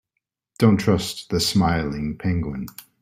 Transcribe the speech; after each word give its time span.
Don't 0.57 0.77
trust 0.77 1.29
the 1.29 1.39
smiling 1.39 2.17
penguin. 2.17 2.65